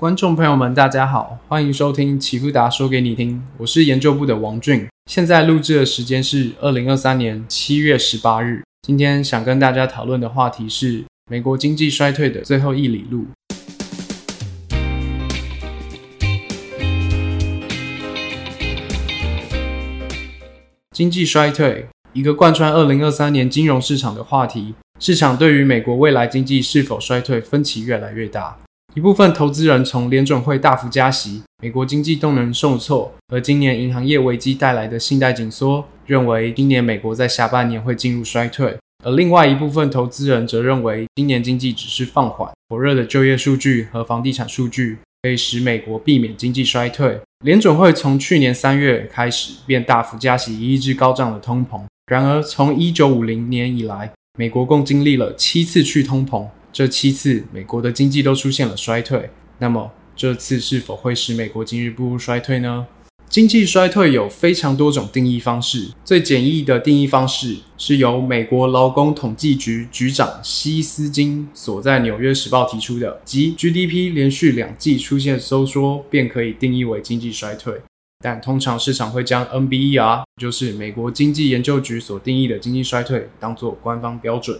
[0.00, 4.86] 观众朋友们，大家好，欢迎收听齐富达说给你听，我是研究部的王俊。
[5.10, 8.62] 现在录制的时间是二零二三年七月十八日。
[8.86, 13.26] 今天想跟大家讨论的话题是美国经济衰退的最后一里路。
[20.92, 24.76] 经济衰退，一个贯穿二零二三年金融市场的话题。
[25.00, 28.56] 市场对于美国未来经济是否衰退分歧越来越大。
[28.94, 47.20] 一部分投资人从联准会大幅加息、美国经济动能受挫，和今年银行业危机带来的信贷紧缩，认为今年美国在下半年会进入衰退；而另外一部分投资人则认为，今年经济只是放缓，火热的就业数据和房地产数据可以使美国避免经济衰退。
[47.44, 51.80] 联准会从去年三月开始便大幅加息，以抑制高涨的通膨。
[52.10, 56.48] 然而，从一九五零年以来，美国共经历了七次去通膨。
[56.72, 59.30] 这七次，美国的经济都出现了衰退。
[59.58, 62.86] 那么，这次是否会使美国今日步入衰退呢？
[63.28, 65.90] 经济衰退有非常多种定义方式。
[66.02, 77.74] 最简易的定义方式是由美国劳工统计局局长希斯金所在《纽约时报》提出的，即 GDP 连续两季出现收缩，便可以定义为经济衰退。
[78.24, 84.58] 但通常市场会将 NBER，就是美国经济研究局所定义的经济衰退，当作官方标准。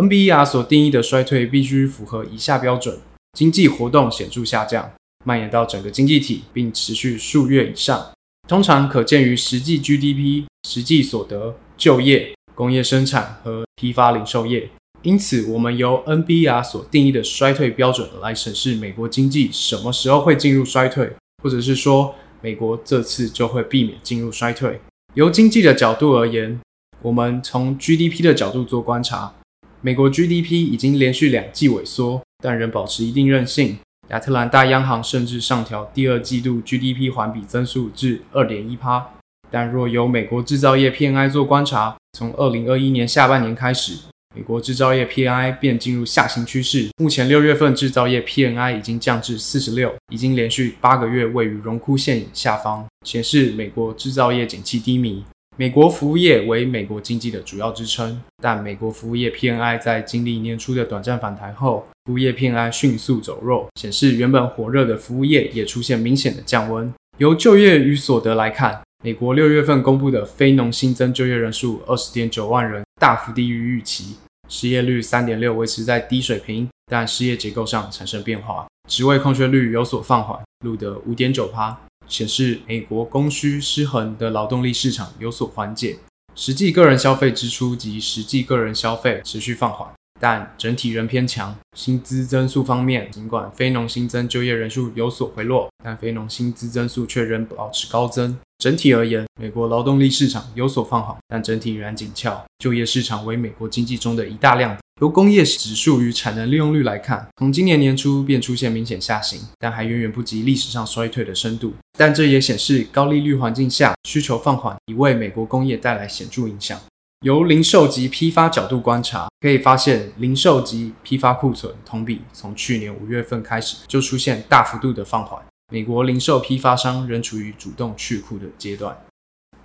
[0.00, 2.98] NBER 所定义的衰退必须符合以下标准：
[3.36, 4.90] 经济活动显著下降，
[5.26, 8.10] 蔓延到整个经济体，并持续数月以上。
[8.48, 14.70] 通常可见于实际 GDP、实际所得、就业、工业生产和批发零售业。
[15.02, 21.12] 因此，我们由 NBR 所定义的衰退标准来审视美国经济什么时候会进入衰退，
[21.42, 24.80] 或者是说美国这次就会避免进入衰退。
[25.14, 26.58] 由经济的角度而言，
[27.02, 29.34] 我们从 GDP 的角度做观察。
[29.82, 33.78] 美国 GDP 已经连续两季萎缩，但仍保持一定韧性。
[34.10, 39.06] 亚特兰大央行甚至上调第二季度 GDP 环比增速至二点一趴。
[39.50, 43.94] 但若由美国制造业 PNI 做观察，从二零二一年下半年开始，
[44.36, 46.90] 美国制造业 PNI 便进入下行趋势。
[46.98, 55.24] 目前六月份制造业 PNI 已经降至四十六，已经连续八个月位于荣枯线下方，显示美国制造业景气低迷。
[55.60, 66.90] 美国服务业为美国经济的主要支撑，但美国服务业 PNI 在经历年初的短暂反弹后，服务业 PNI 迅速走弱，显示原本火热的服务业也出现明显的降温。
[67.18, 74.16] 由就业与所得来看，美国六月份公布的非农新增就业人数二十点九万人，大幅低于预期，
[74.48, 81.78] 失业率三点六维持在低水平，但失业结构上产生变化，职位空缺率有所放缓，录得五点九趴。
[82.10, 85.96] 显示美国供需失衡的劳动力市场有所缓解，
[86.34, 89.88] 实际个人消费支出及实际个人消费持续放缓，
[90.20, 91.56] 但整体仍偏强。
[91.76, 98.36] 薪资增速方面，尽管非农新增就业人数有所回落，但非农薪资增速却仍保持高增。
[98.58, 102.44] 整体而言，美国劳动力市场有所放缓，但整体仍然紧俏。
[102.58, 104.79] 就业市场为美国经济中的一大亮点。
[105.00, 111.72] 由工业指数与产能利用率来看，从今年年初便出现明显下行，但还远远不及历史上衰退的深度。
[111.96, 116.78] 但这也显示高利率环境下需求放缓已为美国工业带来显著影响。
[117.24, 125.42] 由零售及批发角度观察，可以发现零售及批发库存同比从去年五月份开始就出现大幅度的放缓。
[125.72, 128.94] 美国零售批发商仍处于主动去库的阶段。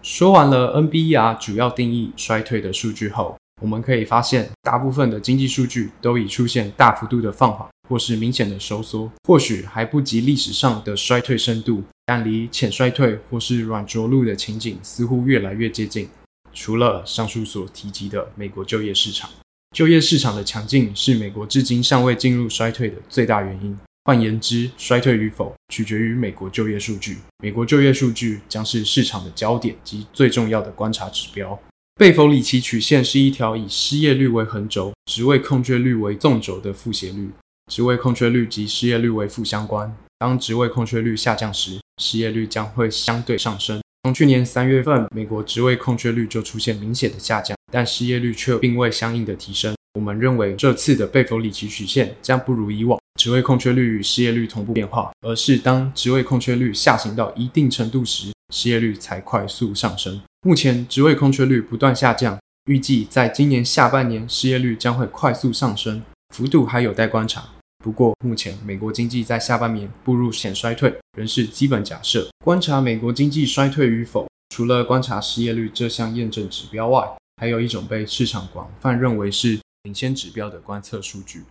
[0.00, 9.10] 说完了 NBER 主要定义衰退的数据后，我们可以发现，大部分的经济数据都已出现大幅度的放缓，或是明显的收缩。
[9.26, 16.08] 或许还不及历史上的衰退深度，但离浅衰退或是软着陆的情景似乎越来越接近。
[16.52, 19.30] 除了上述所提及的美国就业市场，
[19.74, 23.76] 就业市场的强劲是美国至今尚未进入衰退的最大原因。
[24.04, 27.18] 换言之，衰退与否取决于美国就业数据。
[27.38, 31.58] 美国就业数据将是市场的焦点及最重要的观察指标。
[31.96, 37.30] 贝弗里奇曲线是一条以失业率为横轴、职位空缺率为纵轴的负斜率。
[37.70, 39.96] 职位空缺率及失业率为负相关。
[40.18, 43.80] 当职位空缺率下降时，失业率将会相对上升。
[44.02, 49.72] 从去年三月份，美国职位空缺率就出现明显的下降，但失业率却并未相应的提升。
[49.94, 60.20] 我们认为这次的贝弗里奇曲线将不如以往，职位空缺率与失业率同步变化，而是当职位空缺率下行到一定程度时，失业率才快速上升。
[60.42, 66.02] 目前职位空缺率不断下降，预计在今年下半年失业率将会快速上升，
[66.34, 67.44] 幅度还有待观察。
[67.82, 72.28] 不过，目前美国经济在下半年步入显衰退仍是基本假设。
[72.42, 77.06] 观察美国经济衰退与否，除了观察失业率这项验证指标外，
[77.36, 81.42] 还有一种被市场广泛认为是领先指标的观测数据，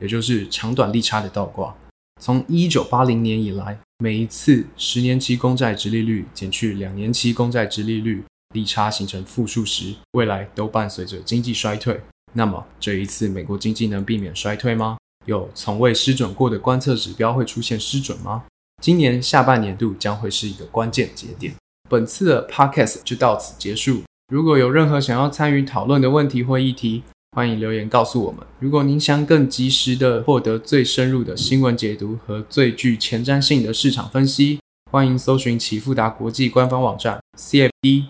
[0.00, 1.74] 也就是长短利差的倒挂。
[2.20, 8.20] 从一九八零年以来，每一次十年期公债直利率减去两年期公债直利率，
[8.52, 12.00] 利差形成负数时，未来都伴随着经济衰退。
[12.32, 14.96] 那么这一次美国经济能避免衰退吗？
[15.26, 18.42] 有从未失准过的观测指标会出现失准吗？
[18.82, 21.54] 今年下半年度将会是一个关键节点。
[21.88, 24.02] 本次的 podcast 就到此结束。
[24.32, 28.46] 如果有任何想要参与讨论的问题或议题，欢迎留言告诉我们。
[28.58, 38.04] 如果您想更及时的获得最深入的新闻解读和最具前瞻性的市场分析，欢迎搜寻启富达国际官方网站 cfd.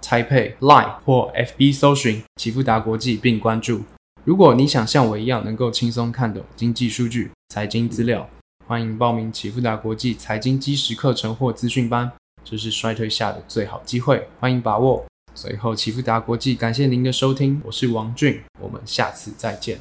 [0.00, 3.82] taipei line 或 fb 搜寻启富达国际并关注。
[4.22, 8.30] 如果你想像我一样能够轻松看懂经济数据、财经资料，
[8.68, 12.12] 欢迎报名启富达国际财经基石课程或资讯班，
[12.44, 15.04] 这是衰退下的最好机会，欢迎把握。
[15.40, 19.78] 随后，启富达国际感谢您的收听，我是王俊，我们下次再见。